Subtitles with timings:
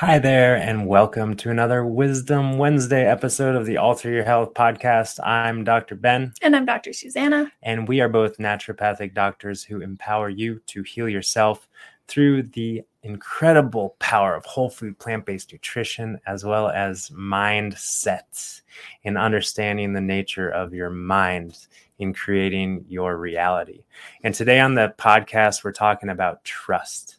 [0.00, 5.20] Hi there, and welcome to another Wisdom Wednesday episode of the Alter Your Health podcast.
[5.22, 5.94] I'm Dr.
[5.94, 6.32] Ben.
[6.40, 6.94] And I'm Dr.
[6.94, 7.52] Susanna.
[7.62, 11.68] And we are both naturopathic doctors who empower you to heal yourself
[12.08, 18.62] through the incredible power of whole food plant based nutrition, as well as mindset
[19.02, 21.58] in understanding the nature of your mind
[21.98, 23.84] in creating your reality.
[24.24, 27.18] And today on the podcast, we're talking about trust.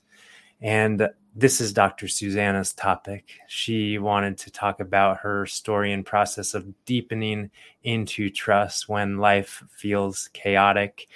[0.62, 2.08] And this is Dr.
[2.08, 3.40] Susanna's topic.
[3.48, 7.52] She wanted to talk about her story and process of deepening
[7.84, 11.08] into trust when life feels chaotic.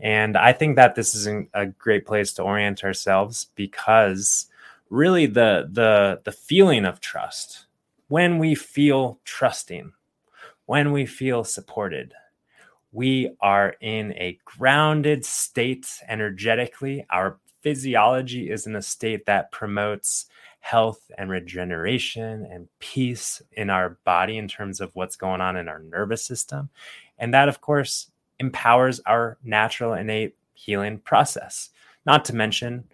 [0.00, 4.46] And I think that this is a great place to orient ourselves because
[4.90, 7.66] really the the the feeling of trust
[8.06, 9.92] when we feel trusting,
[10.64, 12.14] when we feel supported,
[12.92, 17.04] we are in a grounded state energetically.
[17.10, 20.26] Our physiology is in a state that promotes
[20.60, 25.68] health and regeneration and peace in our body in terms of what's going on in
[25.68, 26.68] our nervous system.
[27.18, 31.70] And that, of course, empowers our natural innate healing process.
[32.06, 32.84] Not to mention,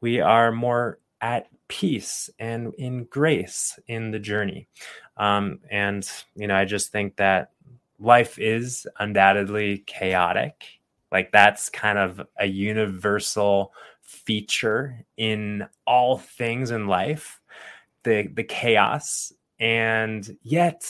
[0.00, 4.68] we are more at peace and in grace in the journey.
[5.16, 7.50] Um, and, you know, I just think that
[7.98, 10.64] life is undoubtedly chaotic.
[11.10, 13.72] Like that's kind of a universal
[14.04, 17.40] feature in all things in life
[18.04, 20.84] the the chaos and yet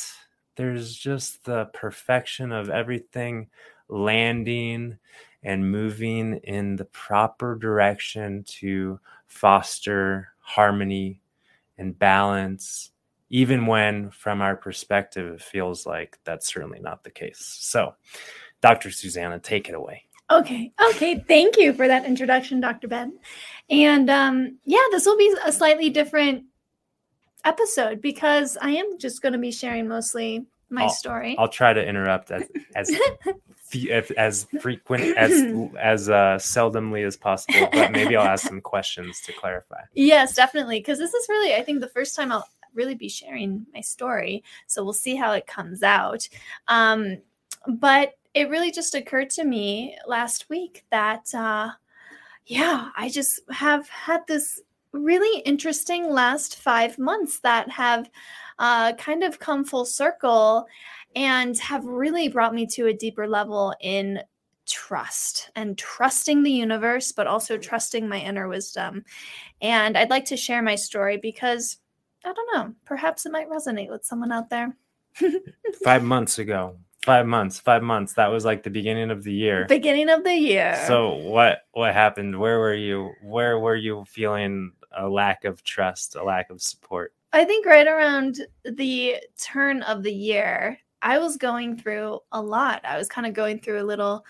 [0.56, 3.48] there's just the perfection of everything
[3.88, 4.98] landing
[5.42, 11.20] and moving in the proper direction to foster harmony
[11.78, 12.90] and balance
[13.30, 17.38] even when from our perspective it feels like that's certainly not the case.
[17.60, 17.94] So
[18.60, 20.72] dr susanna take it away Okay.
[20.90, 21.24] Okay.
[21.26, 22.88] Thank you for that introduction, Dr.
[22.88, 23.18] Ben.
[23.70, 26.44] And um, yeah, this will be a slightly different
[27.44, 31.36] episode because I am just going to be sharing mostly my I'll, story.
[31.38, 32.90] I'll try to interrupt as as
[34.16, 35.32] as frequent as
[35.80, 39.82] as uh, seldomly as possible, but maybe I'll ask some questions to clarify.
[39.94, 43.66] Yes, definitely, because this is really, I think, the first time I'll really be sharing
[43.72, 44.42] my story.
[44.66, 46.28] So we'll see how it comes out.
[46.66, 47.18] Um,
[47.66, 51.70] but it really just occurred to me last week that, uh,
[52.46, 54.60] yeah, I just have had this
[54.92, 58.10] really interesting last five months that have
[58.58, 60.66] uh, kind of come full circle
[61.16, 64.20] and have really brought me to a deeper level in
[64.66, 69.04] trust and trusting the universe, but also trusting my inner wisdom.
[69.60, 71.78] And I'd like to share my story because
[72.24, 74.76] I don't know, perhaps it might resonate with someone out there.
[75.84, 78.14] Five months ago, five months five months.
[78.14, 79.66] That was like the beginning of the year.
[79.68, 80.82] Beginning of the year.
[80.86, 82.38] So what what happened?
[82.38, 87.12] Where were you where were you feeling a lack of trust a lack of support?
[87.32, 92.80] I think right around the turn of the year i was going through a lot.
[92.84, 94.24] I was kind of going through a little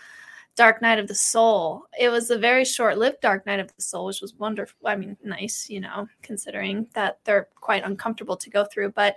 [0.56, 1.84] dark night of the soul.
[1.98, 5.16] It was a very short-lived dark night of the soul which was wonderful i mean
[5.22, 9.16] nice you know considering that they're quite uncomfortable to go through but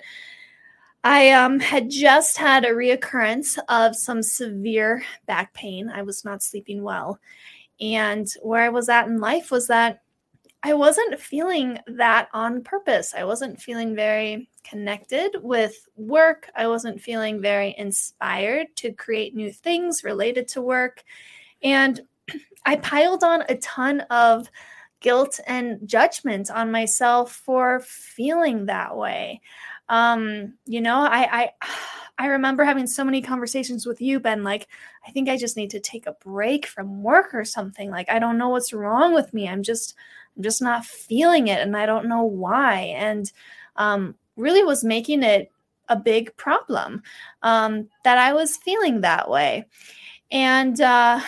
[1.09, 5.89] I um, had just had a reoccurrence of some severe back pain.
[5.89, 7.18] I was not sleeping well.
[7.80, 10.01] And where I was at in life was that
[10.63, 13.13] I wasn't feeling that on purpose.
[13.18, 16.50] I wasn't feeling very connected with work.
[16.57, 21.06] I wasn't feeling very inspired to create new things related to work.
[21.63, 22.01] And
[22.65, 24.51] I piled on a ton of
[25.00, 29.39] guilt and judgment on myself for feeling that way.
[29.89, 31.51] Um, you know, I I
[32.19, 34.68] I remember having so many conversations with you, Ben, like,
[35.07, 37.92] I think I just need to take a break from work or something.
[37.92, 39.48] Like, I don't know what's wrong with me.
[39.48, 39.94] I'm just,
[40.36, 41.60] I'm just not feeling it.
[41.60, 42.95] And I don't know why.
[42.98, 43.31] And
[43.75, 45.51] um, really was making it
[45.90, 47.04] a big problem
[47.44, 49.68] um, that I was feeling that way.
[50.31, 51.22] And, uh,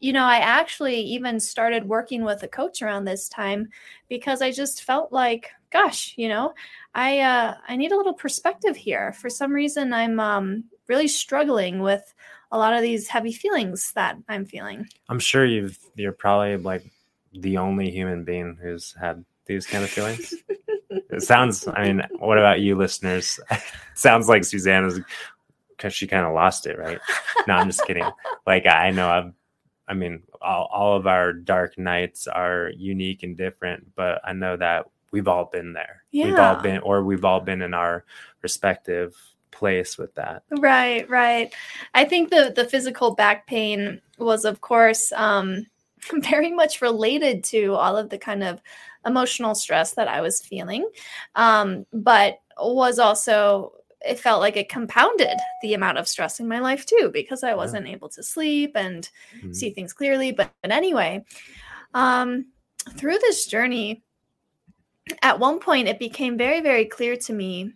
[0.00, 3.68] you know, I actually even started working with a coach around this time
[4.08, 6.54] because I just felt like, gosh, you know,
[6.94, 9.12] I uh, I need a little perspective here.
[9.12, 12.14] For some reason, I'm um, really struggling with
[12.50, 14.88] a lot of these heavy feelings that I'm feeling.
[15.08, 16.84] I'm sure you've you're probably like
[17.32, 20.34] the only human being who's had these kind of feelings.
[20.90, 21.68] it sounds.
[21.68, 23.38] I mean, what about you, listeners?
[23.94, 25.00] sounds like Susanna's
[25.70, 26.98] because she kind of lost it, right?
[27.46, 28.08] No, I'm just kidding.
[28.46, 29.32] Like I know I've.
[29.90, 34.56] I mean, all, all of our dark nights are unique and different, but I know
[34.56, 36.04] that we've all been there.
[36.12, 36.26] Yeah.
[36.26, 38.04] We've all been, or we've all been in our
[38.40, 39.16] respective
[39.50, 40.44] place with that.
[40.50, 41.52] Right, right.
[41.92, 45.66] I think the the physical back pain was, of course, um,
[46.20, 48.62] very much related to all of the kind of
[49.04, 50.88] emotional stress that I was feeling,
[51.34, 56.58] um, but was also it felt like it compounded the amount of stress in my
[56.58, 57.92] life too because I wasn't yeah.
[57.92, 59.52] able to sleep and mm-hmm.
[59.52, 60.32] see things clearly.
[60.32, 61.24] But, but anyway,
[61.92, 62.46] um,
[62.96, 64.02] through this journey,
[65.22, 67.72] at one point it became very very clear to me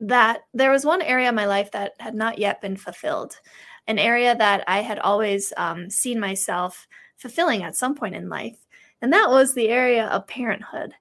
[0.00, 3.38] that there was one area of my life that had not yet been fulfilled
[3.86, 6.86] an area that i had always um, seen myself
[7.16, 8.58] fulfilling at some point in life
[9.00, 10.94] and that was the area of parenthood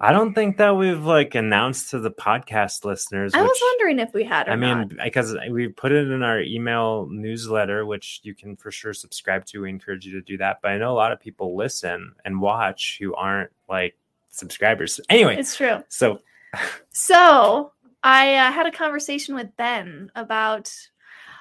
[0.00, 3.98] i don't think that we've like announced to the podcast listeners i which, was wondering
[3.98, 5.04] if we had i mean not.
[5.04, 9.62] because we put it in our email newsletter which you can for sure subscribe to
[9.62, 12.40] we encourage you to do that but i know a lot of people listen and
[12.40, 13.96] watch who aren't like
[14.32, 14.98] subscribers.
[15.08, 15.84] Anyway, it's true.
[15.88, 16.18] So,
[16.90, 17.72] so
[18.02, 20.74] I uh, had a conversation with Ben about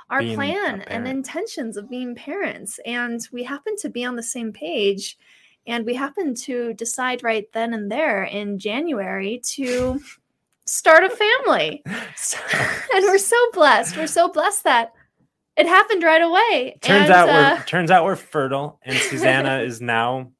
[0.09, 4.51] our plan and intentions of being parents, and we happened to be on the same
[4.51, 5.17] page.
[5.67, 9.99] And we happened to decide right then and there in January to
[10.65, 11.83] start a family.
[11.85, 13.95] and we're so blessed.
[13.95, 14.93] We're so blessed that
[15.57, 16.77] it happened right away.
[16.81, 20.31] Turns and, out uh, we're turns out we're fertile, and Susanna is now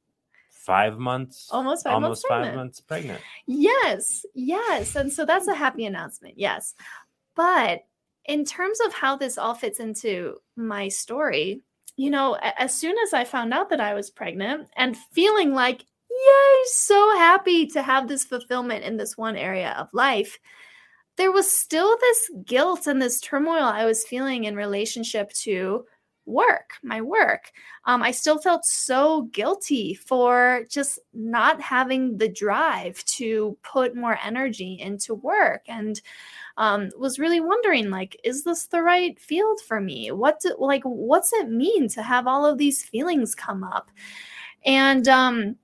[0.61, 2.55] five months almost five almost months five pregnant.
[2.55, 6.75] months pregnant yes yes and so that's a happy announcement yes
[7.35, 7.79] but
[8.25, 11.61] in terms of how this all fits into my story
[11.97, 15.81] you know as soon as i found out that i was pregnant and feeling like
[16.09, 20.39] yay so happy to have this fulfillment in this one area of life
[21.17, 25.85] there was still this guilt and this turmoil i was feeling in relationship to
[26.25, 27.51] work, my work.
[27.85, 34.17] Um, I still felt so guilty for just not having the drive to put more
[34.23, 36.01] energy into work and
[36.57, 40.83] um, was really wondering like is this the right field for me what do, like
[40.83, 43.89] what's it mean to have all of these feelings come up
[44.65, 45.55] and um,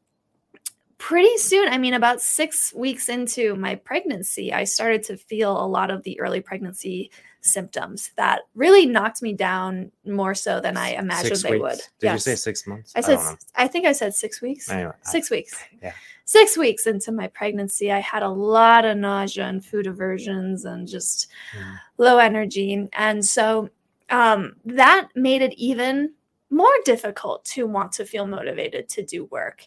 [0.98, 5.68] pretty soon i mean about six weeks into my pregnancy i started to feel a
[5.68, 7.12] lot of the early pregnancy
[7.48, 11.62] symptoms that really knocked me down more so than I imagined six they weeks.
[11.62, 11.78] would.
[12.00, 12.14] Did yes.
[12.14, 12.94] you say six months?
[12.96, 14.70] I said I, I think I said six weeks.
[14.70, 15.64] Anyway, six I, weeks.
[15.82, 15.94] Yeah.
[16.26, 20.86] Six weeks into my pregnancy, I had a lot of nausea and food aversions and
[20.86, 21.28] just
[21.58, 21.80] mm.
[21.98, 22.90] low energy.
[22.92, 23.70] And so
[24.10, 26.14] um, that made it even
[26.50, 29.66] more difficult to want to feel motivated to do work.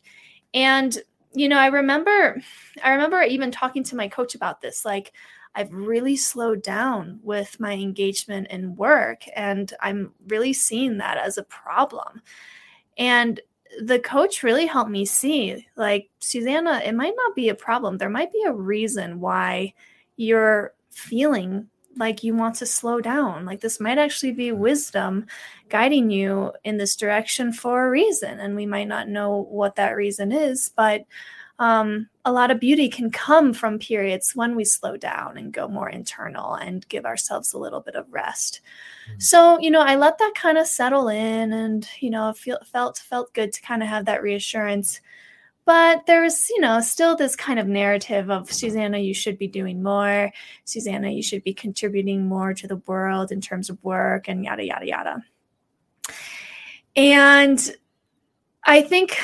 [0.53, 0.97] And
[1.33, 2.41] you know, I remember
[2.83, 5.13] I remember even talking to my coach about this like
[5.55, 9.23] I've really slowed down with my engagement in work.
[9.35, 12.23] And I'm really seeing that as a problem.
[12.97, 13.41] And
[13.83, 17.99] the coach really helped me see like, Susanna, it might not be a problem.
[17.99, 19.75] There might be a reason why
[20.17, 23.45] you're feeling like you want to slow down.
[23.45, 24.61] Like, this might actually be mm-hmm.
[24.61, 25.27] wisdom
[25.69, 28.39] guiding you in this direction for a reason.
[28.39, 31.05] And we might not know what that reason is, but
[31.61, 35.69] um, a lot of beauty can come from periods when we slow down and go
[35.69, 38.63] more internal and give ourselves a little bit of rest.
[39.09, 39.21] Mm-hmm.
[39.21, 42.99] So, you know, I let that kind of settle in and, you know, feel, felt
[42.99, 45.03] felt good to kind of have that reassurance.
[45.67, 49.47] But there was, you know, still this kind of narrative of Susanna, you should be
[49.47, 50.33] doing more.
[50.65, 54.65] Susanna, you should be contributing more to the world in terms of work and yada,
[54.65, 55.25] yada, yada.
[56.97, 57.71] And
[58.65, 59.19] I think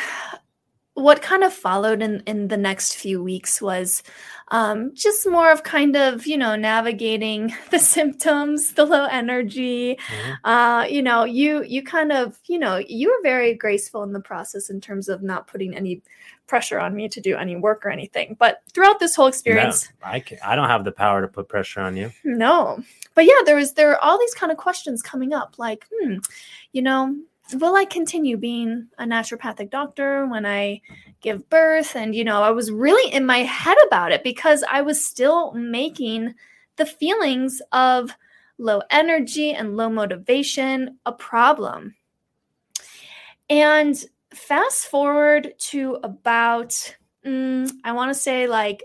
[0.96, 4.02] what kind of followed in in the next few weeks was
[4.48, 9.96] um, just more of kind of you know navigating the symptoms the low energy.
[9.96, 10.50] Mm-hmm.
[10.50, 14.20] uh, you know you you kind of you know you were very graceful in the
[14.20, 16.00] process in terms of not putting any
[16.46, 18.34] pressure on me to do any work or anything.
[18.38, 21.46] But throughout this whole experience no, i can, i don't have the power to put
[21.46, 22.10] pressure on you.
[22.24, 22.82] No.
[23.14, 26.16] But yeah there was there are all these kind of questions coming up like hmm
[26.72, 27.14] you know
[27.54, 30.80] will I continue being a naturopathic doctor when I
[31.20, 31.94] give birth?
[31.94, 35.52] And, you know, I was really in my head about it because I was still
[35.52, 36.34] making
[36.76, 38.10] the feelings of
[38.58, 41.94] low energy and low motivation a problem.
[43.48, 43.96] And
[44.34, 48.82] fast forward to about, mm, I want to say like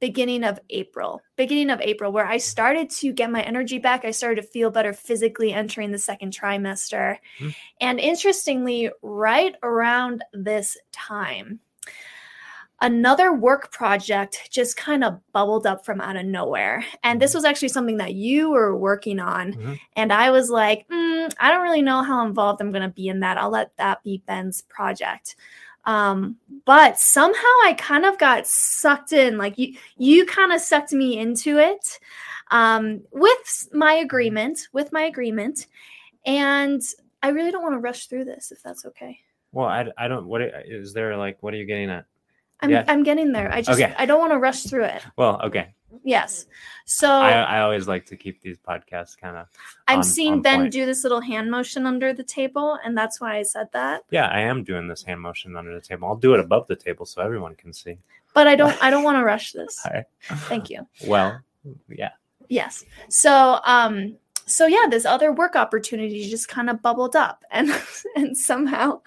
[0.00, 4.04] beginning of April, beginning of April, where I started to get my energy back.
[4.04, 7.18] I started to feel better physically entering the second trimester.
[7.38, 7.48] Mm-hmm.
[7.80, 11.60] And interestingly, right around this time,
[12.80, 16.84] another work project just kind of bubbled up from out of nowhere.
[17.02, 17.38] And this mm-hmm.
[17.38, 19.54] was actually something that you were working on.
[19.54, 19.74] Mm-hmm.
[19.96, 23.08] And I was like, mm, I don't really know how involved I'm going to be
[23.08, 23.38] in that.
[23.38, 25.36] I'll let that be Ben's project.
[25.86, 29.36] Um, but somehow I kind of got sucked in.
[29.36, 31.98] Like you, you kind of sucked me into it
[32.50, 34.68] um, with my agreement.
[34.72, 35.66] With my agreement,
[36.24, 36.82] and
[37.22, 38.50] I really don't want to rush through this.
[38.50, 39.20] If that's okay.
[39.52, 40.26] Well, I, I don't.
[40.26, 41.42] What is there like?
[41.42, 42.06] What are you getting at?
[42.60, 42.84] I'm yeah.
[42.88, 43.52] I'm getting there.
[43.52, 43.94] I just okay.
[43.98, 45.02] I don't want to rush through it.
[45.16, 45.74] Well, okay.
[46.02, 46.46] Yes.
[46.84, 49.46] So I, I always like to keep these podcasts kind of.
[49.88, 50.72] I'm seeing Ben point.
[50.72, 54.02] do this little hand motion under the table, and that's why I said that.
[54.10, 56.08] Yeah, I am doing this hand motion under the table.
[56.08, 57.98] I'll do it above the table so everyone can see.
[58.34, 58.76] But I don't.
[58.82, 59.80] I don't want to rush this.
[59.84, 60.04] Right.
[60.22, 60.86] Thank you.
[61.06, 61.40] Well,
[61.88, 62.10] yeah.
[62.48, 62.84] Yes.
[63.08, 67.70] So, um, so yeah, this other work opportunity just kind of bubbled up, and
[68.16, 69.00] and somehow,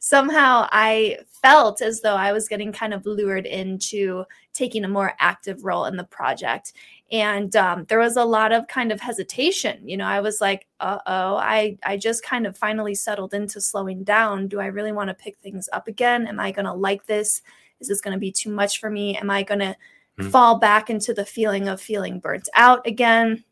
[0.00, 5.14] somehow I felt as though I was getting kind of lured into taking a more
[5.18, 6.72] active role in the project.
[7.10, 9.86] And um, there was a lot of kind of hesitation.
[9.86, 13.60] You know, I was like, uh oh, I, I just kind of finally settled into
[13.60, 14.48] slowing down.
[14.48, 16.26] Do I really want to pick things up again?
[16.26, 17.42] Am I going to like this?
[17.80, 19.16] Is this going to be too much for me?
[19.16, 19.76] Am I going to
[20.20, 20.30] mm-hmm.
[20.30, 23.44] fall back into the feeling of feeling burnt out again?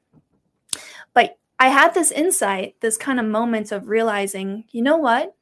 [1.14, 5.34] But I had this insight, this kind of moment of realizing, you know what?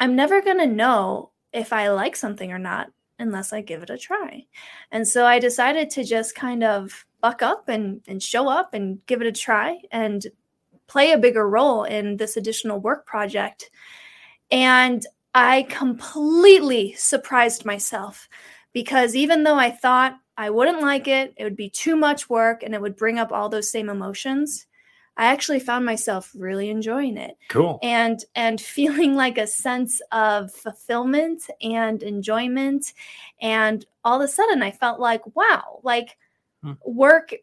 [0.00, 3.90] I'm never going to know if I like something or not unless I give it
[3.90, 4.44] a try.
[4.92, 9.04] And so I decided to just kind of buck up and, and show up and
[9.06, 10.26] give it a try and
[10.86, 13.70] play a bigger role in this additional work project.
[14.50, 18.28] And I completely surprised myself
[18.72, 22.62] because even though I thought I wouldn't like it, it would be too much work
[22.62, 24.66] and it would bring up all those same emotions,
[25.16, 27.36] I actually found myself really enjoying it.
[27.48, 27.78] Cool.
[27.82, 32.92] And and feeling like a sense of fulfillment and enjoyment
[33.40, 36.16] and all of a sudden I felt like wow, like
[36.62, 36.72] hmm.
[36.84, 37.34] work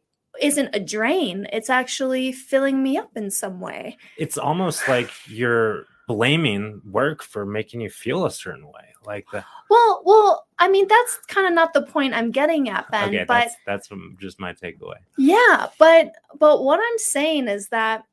[0.41, 1.47] isn't a drain.
[1.53, 3.97] It's actually filling me up in some way.
[4.17, 9.43] It's almost like you're blaming work for making you feel a certain way like the
[9.69, 13.25] well well i mean that's kind of not the point i'm getting at ben okay,
[13.27, 14.95] but that's, that's just my takeaway.
[15.17, 18.03] Yeah but but what i'm saying is that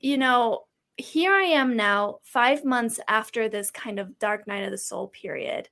[0.00, 0.64] you know
[0.96, 5.08] here i am now five months after this kind of dark night of the soul
[5.08, 5.68] period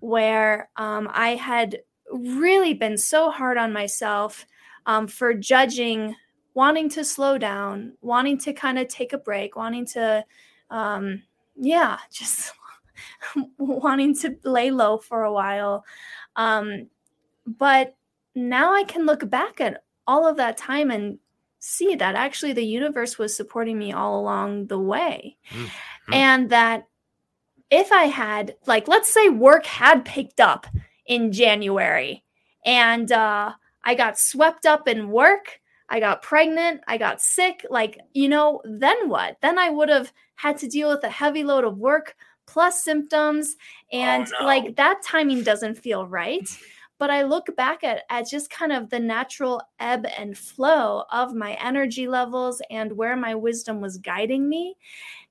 [0.00, 1.78] where um, i had
[2.10, 4.46] really been so hard on myself
[4.86, 6.14] um, for judging
[6.54, 10.24] wanting to slow down wanting to kind of take a break wanting to
[10.70, 11.22] um,
[11.56, 12.52] yeah, just
[13.58, 15.84] wanting to lay low for a while.
[16.36, 16.88] Um,
[17.46, 17.96] but
[18.34, 21.18] now I can look back at all of that time and
[21.58, 25.36] see that actually the universe was supporting me all along the way.
[25.50, 26.12] Mm-hmm.
[26.12, 26.86] And that
[27.70, 30.66] if I had, like, let's say work had picked up
[31.06, 32.22] in January
[32.64, 33.52] and uh,
[33.84, 38.60] I got swept up in work I got pregnant, I got sick, like, you know,
[38.64, 39.36] then what?
[39.40, 43.56] Then I would have had to deal with a heavy load of work plus symptoms
[43.92, 44.46] oh, and oh, no.
[44.46, 46.48] like that timing doesn't feel right.
[46.98, 51.34] But I look back at, at just kind of the natural ebb and flow of
[51.34, 54.76] my energy levels and where my wisdom was guiding me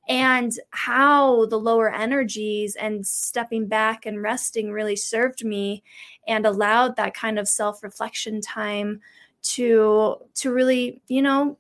[0.08, 5.84] and how the lower energies and stepping back and resting really served me
[6.28, 9.02] and allowed that kind of self reflection time
[9.42, 11.58] to to really you know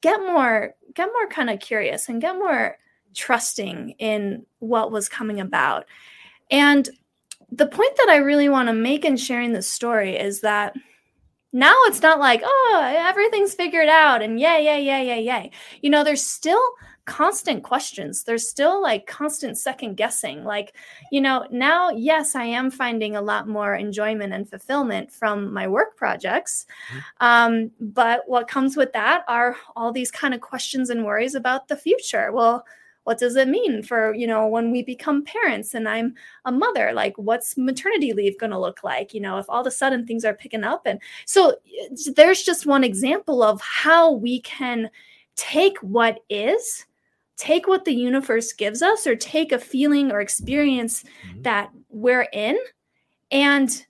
[0.00, 2.76] get more get more kind of curious and get more
[3.14, 5.84] trusting in what was coming about
[6.50, 6.90] and
[7.50, 10.74] the point that i really want to make in sharing this story is that
[11.52, 15.50] now it's not like oh everything's figured out and yay yay yay yay yay
[15.82, 16.62] you know there's still
[17.06, 18.24] constant questions.
[18.24, 20.44] There's still like constant second guessing.
[20.44, 20.74] Like,
[21.10, 25.68] you know, now, yes, I am finding a lot more enjoyment and fulfillment from my
[25.68, 26.66] work projects.
[26.90, 27.26] Mm-hmm.
[27.26, 31.68] Um, but what comes with that are all these kind of questions and worries about
[31.68, 32.32] the future.
[32.32, 32.64] Well,
[33.04, 36.92] what does it mean for you know when we become parents and i'm a mother
[36.92, 40.06] like what's maternity leave going to look like you know if all of a sudden
[40.06, 41.54] things are picking up and so
[42.16, 44.90] there's just one example of how we can
[45.36, 46.86] take what is
[47.36, 51.42] take what the universe gives us or take a feeling or experience mm-hmm.
[51.42, 52.58] that we're in
[53.30, 53.86] and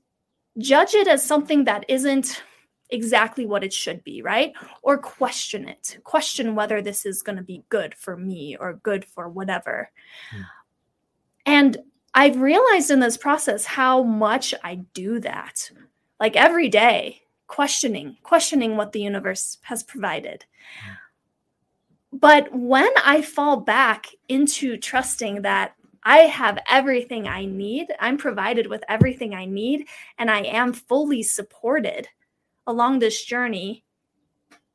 [0.59, 2.42] judge it as something that isn't
[2.91, 4.53] exactly what it should be, right?
[4.83, 9.05] Or question it, question whether this is going to be good for me or good
[9.05, 9.91] for whatever.
[10.31, 10.43] Hmm.
[11.47, 11.76] And
[12.14, 15.71] I've realized in this process how much I do that,
[16.21, 20.45] like every day, questioning, questioning what the universe has provided.
[20.83, 20.93] Hmm.
[22.12, 25.75] But when I fall back into trusting that
[26.05, 29.88] I have everything I need, I'm provided with everything I need,
[30.19, 32.09] and I am fully supported
[32.66, 33.85] along this journey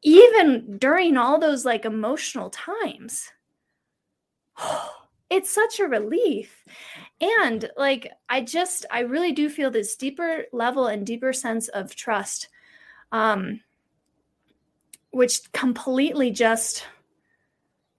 [0.01, 3.29] even during all those like emotional times
[5.29, 6.63] it's such a relief.
[7.21, 11.95] And like i just i really do feel this deeper level and deeper sense of
[11.95, 12.49] trust
[13.11, 13.61] um
[15.11, 16.85] which completely just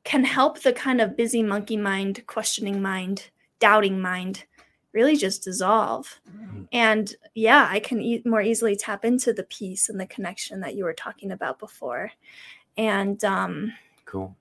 [0.05, 4.45] can help the kind of busy monkey mind questioning mind doubting mind
[4.93, 6.21] really just dissolve.
[6.29, 6.63] Mm-hmm.
[6.73, 10.75] And yeah, I can e- more easily tap into the peace and the connection that
[10.75, 12.13] you were talking about before.
[12.77, 13.73] And um
[14.05, 14.37] cool.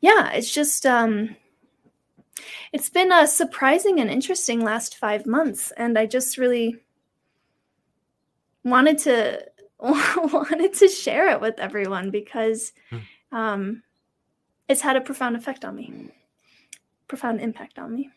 [0.00, 1.36] Yeah, it's just um
[2.72, 6.76] it's been a surprising and interesting last 5 months and I just really
[8.64, 9.46] wanted to
[9.80, 12.98] wanted to share it with everyone because hmm.
[13.36, 13.82] um
[14.68, 16.10] it's had a profound effect on me.
[17.06, 18.10] Profound impact on me.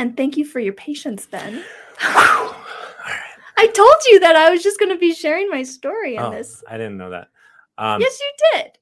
[0.00, 1.62] And thank you for your patience, Ben.
[2.00, 6.30] I told you that I was just going to be sharing my story in oh,
[6.30, 6.64] this.
[6.66, 7.28] I didn't know that.
[7.76, 8.78] Um, yes, you did.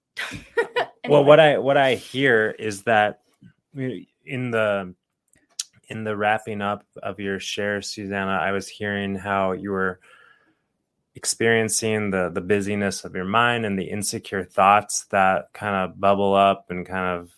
[0.69, 0.85] anyway.
[1.09, 3.23] Well, what I what I hear is that
[3.75, 4.95] in the
[5.89, 9.99] in the wrapping up of your share, Susanna, I was hearing how you were
[11.17, 16.35] experiencing the the busyness of your mind and the insecure thoughts that kind of bubble
[16.35, 17.33] up and kind of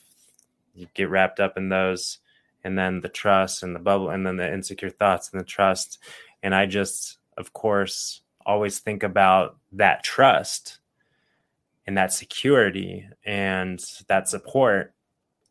[0.74, 2.18] you get wrapped up in those
[2.64, 5.98] and then the trust and the bubble and then the insecure thoughts and the trust.
[6.42, 10.78] And i just of course always think about that trust
[11.86, 14.94] and that security and that support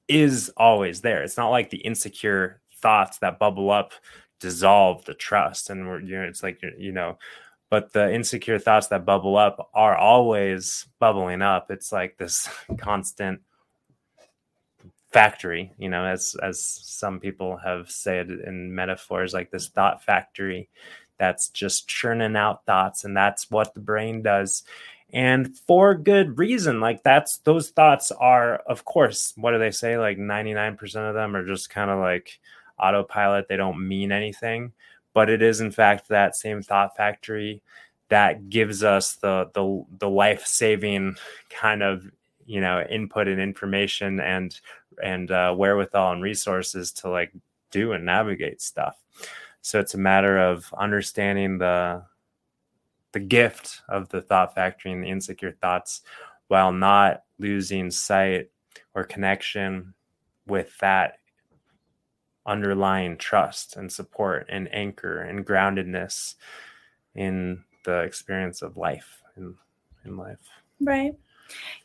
[0.07, 1.23] is always there.
[1.23, 3.93] It's not like the insecure thoughts that bubble up
[4.39, 5.69] dissolve the trust.
[5.69, 7.17] And we're you know it's like you know
[7.69, 11.69] but the insecure thoughts that bubble up are always bubbling up.
[11.69, 13.41] It's like this constant
[15.11, 20.69] factory you know as as some people have said in metaphors like this thought factory
[21.19, 24.63] that's just churning out thoughts and that's what the brain does.
[25.11, 29.97] And for good reason like that's those thoughts are of course what do they say?
[29.97, 32.39] Like 99% of them are just kind of like
[32.79, 33.47] autopilot.
[33.47, 34.71] They don't mean anything.
[35.13, 37.61] But it is in fact that same thought factory
[38.07, 41.15] that gives us the the the life saving
[41.49, 42.05] kind of
[42.49, 44.59] you know input and information and
[45.03, 47.31] and uh, wherewithal and resources to like
[47.69, 48.97] do and navigate stuff.
[49.61, 52.03] So it's a matter of understanding the
[53.11, 56.01] the gift of the thought factory and the insecure thoughts
[56.47, 58.49] while not losing sight
[58.95, 59.93] or connection
[60.47, 61.19] with that
[62.47, 66.33] underlying trust and support and anchor and groundedness
[67.13, 69.55] in the experience of life in,
[70.05, 70.39] in life.
[70.81, 71.13] Right.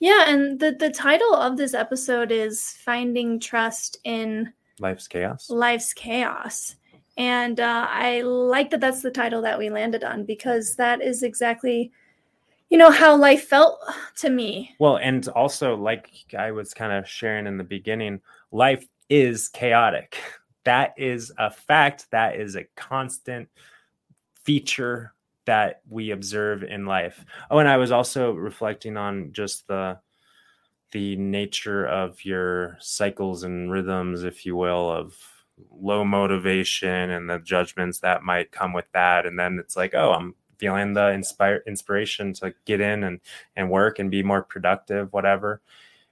[0.01, 5.51] Yeah, and the the title of this episode is finding trust in life's chaos.
[5.51, 6.77] Life's chaos.
[7.17, 11.23] And uh, I like that that's the title that we landed on because that is
[11.23, 11.93] exactly,
[12.71, 13.79] you know, how life felt
[14.19, 14.75] to me.
[14.81, 20.17] Well, and also, like I was kind of sharing in the beginning, life is chaotic.
[20.65, 22.11] That is a fact.
[22.11, 23.51] That is a constant
[24.45, 25.14] feature
[25.47, 27.25] that we observe in life.
[27.51, 29.99] Oh, and I was also reflecting on just the
[30.93, 35.17] the nature of your cycles and rhythms, if you will, of
[35.71, 39.27] low motivation and the judgments that might come with that.
[39.27, 43.21] And then it's like, oh, I'm feeling the inspire inspiration to get in and
[43.57, 45.61] and work and be more productive, whatever.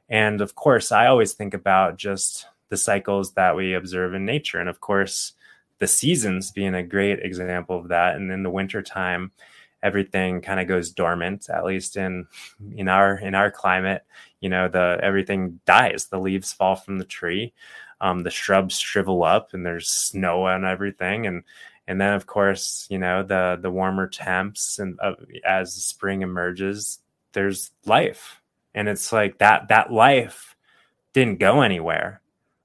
[0.08, 4.58] And of course, I always think about just the cycles that we observe in nature.
[4.58, 5.34] And of course,
[5.82, 8.14] the seasons being a great example of that.
[8.14, 9.32] And in the wintertime,
[9.82, 12.24] everything kind of goes dormant at least in
[12.76, 14.04] in our in our climate.
[14.40, 16.06] You know the everything dies.
[16.06, 17.52] The leaves fall from the tree.
[18.00, 21.26] Um, the shrubs shrivel up and there's snow and everything.
[21.26, 21.42] And
[21.88, 25.14] and then of course you know the the warmer temps and uh,
[25.44, 27.00] as spring emerges
[27.32, 28.40] there's life.
[28.72, 30.54] And it's like that that life
[31.12, 32.20] didn't go anywhere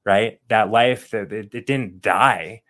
[0.05, 0.39] right?
[0.47, 2.61] That life that it, it didn't die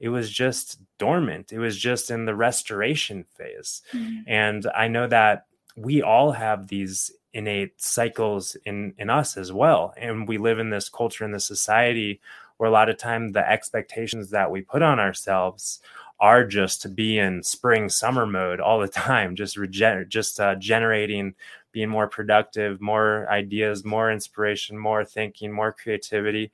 [0.00, 1.52] it was just dormant.
[1.52, 3.82] It was just in the restoration phase.
[3.92, 4.20] Mm-hmm.
[4.26, 9.94] and i know that we all have these innate cycles in in us as well.
[9.96, 12.20] And we live in this culture in this society
[12.56, 15.80] where a lot of time the expectations that we put on ourselves
[16.20, 20.56] are just to be in spring summer mode all the time just regen- just uh,
[20.56, 21.34] generating
[21.70, 26.50] being more productive more ideas more inspiration more thinking more creativity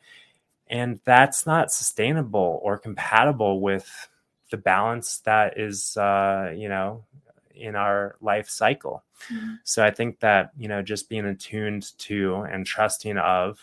[0.68, 4.08] and that's not sustainable or compatible with
[4.50, 7.04] the balance that is uh, you know
[7.54, 9.54] in our life cycle mm-hmm.
[9.62, 13.58] so i think that you know just being attuned to and trusting of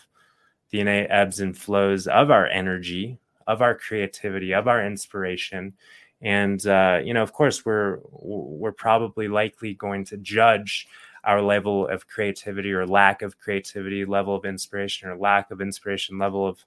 [0.70, 5.74] the innate ebbs and flows of our energy of our creativity of our inspiration
[6.22, 10.88] and uh, you know of course we're we're probably likely going to judge
[11.24, 16.18] our level of creativity or lack of creativity level of inspiration or lack of inspiration
[16.18, 16.64] level of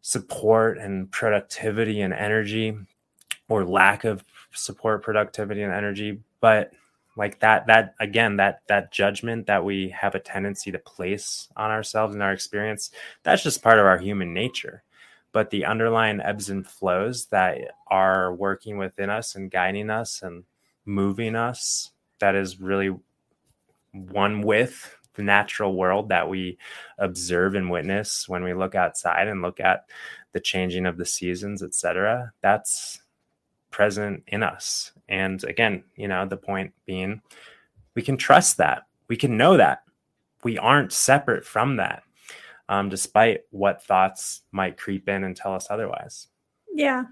[0.00, 2.76] support and productivity and energy
[3.48, 6.72] or lack of support productivity and energy but
[7.18, 11.70] like that that again that that judgment that we have a tendency to place on
[11.70, 12.90] ourselves and our experience
[13.24, 14.82] that's just part of our human nature.
[15.32, 17.58] But the underlying ebbs and flows that
[17.88, 20.44] are working within us and guiding us and
[20.86, 22.96] moving us that is really
[23.92, 26.58] one with natural world that we
[26.98, 29.84] observe and witness when we look outside and look at
[30.32, 33.00] the changing of the seasons etc that's
[33.70, 37.20] present in us and again you know the point being
[37.94, 39.82] we can trust that we can know that
[40.44, 42.02] we aren't separate from that
[42.68, 46.28] um, despite what thoughts might creep in and tell us otherwise.
[46.72, 47.04] Yeah.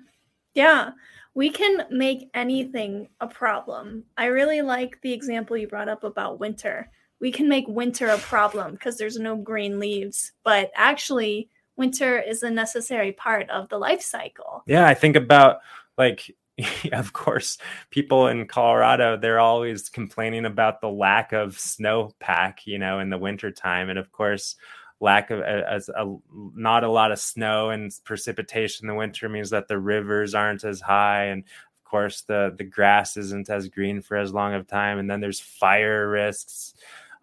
[0.54, 0.90] Yeah.
[1.34, 4.04] We can make anything a problem.
[4.16, 6.90] I really like the example you brought up about winter.
[7.20, 12.42] We can make winter a problem because there's no green leaves, but actually, winter is
[12.42, 14.62] a necessary part of the life cycle.
[14.66, 14.86] Yeah.
[14.86, 15.58] I think about
[15.96, 16.34] like,
[16.92, 17.58] of course,
[17.90, 23.18] people in Colorado, they're always complaining about the lack of snowpack, you know, in the
[23.18, 23.90] wintertime.
[23.90, 24.56] And of course,
[25.00, 26.16] lack of as a,
[26.54, 30.64] not a lot of snow and precipitation in the winter means that the rivers aren't
[30.64, 34.66] as high and of course the the grass isn't as green for as long of
[34.66, 36.72] time and then there's fire risks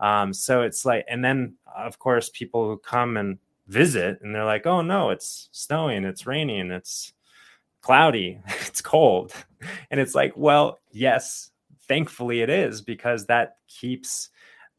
[0.04, 4.46] um, so it's like and then of course people who come and visit and they're
[4.46, 7.14] like oh no it's snowing it's raining it's
[7.82, 9.34] cloudy it's cold
[9.92, 11.52] and it's like well yes
[11.88, 14.30] thankfully it is because that keeps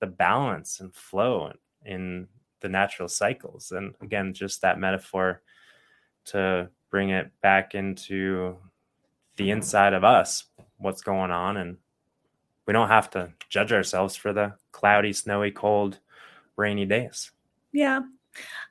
[0.00, 1.50] the balance and flow
[1.84, 2.28] in
[2.60, 3.72] the natural cycles.
[3.72, 5.42] And again, just that metaphor
[6.26, 8.56] to bring it back into
[9.36, 10.44] the inside of us,
[10.78, 11.56] what's going on.
[11.56, 11.76] And
[12.66, 15.98] we don't have to judge ourselves for the cloudy, snowy, cold,
[16.56, 17.30] rainy days.
[17.72, 18.00] Yeah.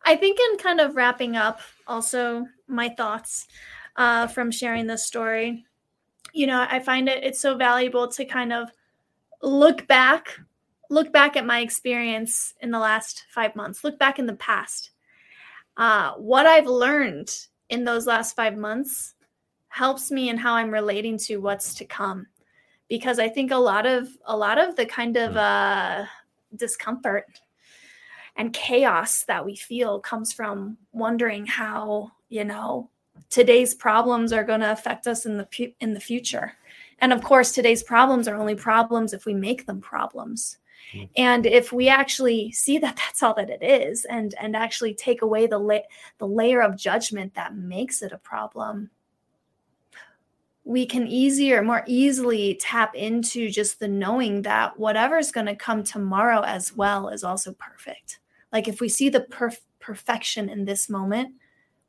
[0.06, 3.48] I think in kind of wrapping up also my thoughts
[3.96, 5.66] uh, from sharing this story,
[6.34, 8.70] you know, I find it it's so valuable to kind of
[9.42, 10.40] look back
[10.90, 14.92] look back at my experience in the last five months, look back in the past.
[15.76, 17.36] Uh, what I've learned
[17.70, 19.16] in those last five months
[19.70, 22.28] helps me in how I'm relating to what's to come.
[22.90, 25.38] Because I think a lot of a lot of the kind of hmm.
[25.38, 26.06] uh,
[26.56, 27.26] discomfort
[28.36, 32.90] and chaos that we feel comes from wondering how you know
[33.30, 36.54] today's problems are going to affect us in the pu- in the future.
[37.00, 40.58] And of course, today's problems are only problems if we make them problems.
[40.94, 41.10] Mm.
[41.18, 45.22] And if we actually see that that's all that it is, and and actually take
[45.22, 48.90] away the la- the layer of judgment that makes it a problem,
[50.66, 55.84] we can easier, more easily tap into just the knowing that whatever's going to come
[55.84, 58.20] tomorrow as well is also perfect.
[58.52, 61.34] Like if we see the perf- perfection in this moment,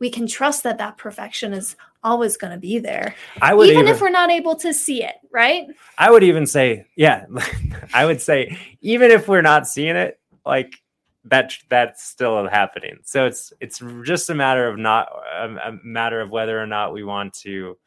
[0.01, 3.15] we can trust that that perfection is always going to be there.
[3.41, 5.67] I would even, even, if we're not able to see it, right?
[5.97, 7.27] I would even say, yeah,
[7.95, 10.83] I would say even if we're not seeing it, like
[11.27, 12.99] that that's still happening.
[13.05, 16.93] So it's it's just a matter of not a, a matter of whether or not
[16.93, 17.79] we want to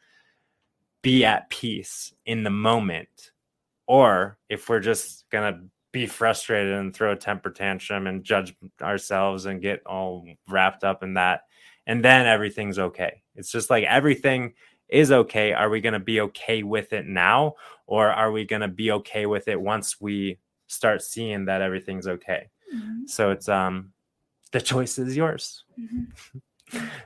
[1.07, 3.31] be at peace in the moment
[3.87, 5.61] or if we're just going to
[5.93, 11.03] be frustrated and throw a temper tantrum and judge ourselves and get all wrapped up
[11.03, 11.43] in that
[11.85, 13.23] and then everything's okay.
[13.35, 14.53] It's just like everything
[14.89, 17.53] is okay, are we going to be okay with it now?
[17.85, 22.09] Or are we going to be okay with it once we start seeing that everything's
[22.09, 22.49] okay?
[22.75, 23.05] Mm-hmm.
[23.05, 23.93] So it's, um,
[24.51, 25.63] the choice is yours.
[25.79, 26.39] Mm-hmm.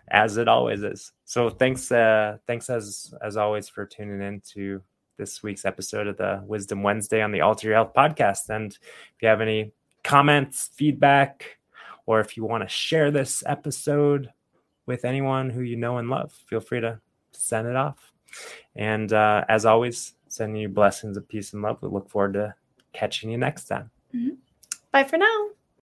[0.10, 1.12] as it always is.
[1.26, 4.82] So thanks, uh, thanks as as always for tuning in to
[5.18, 8.50] this week's episode of the Wisdom Wednesday on the Alter Your Health podcast.
[8.50, 9.72] And if you have any
[10.04, 11.58] comments, feedback,
[12.06, 14.32] or if you want to share this episode
[14.86, 17.00] with anyone who you know and love, feel free to
[17.32, 18.12] send it off.
[18.76, 21.82] And uh, as always, sending you blessings of peace and love.
[21.82, 22.56] We look forward to
[22.94, 23.92] catching you next time.
[24.14, 24.36] Mm-hmm.
[24.92, 25.50] Bye for now.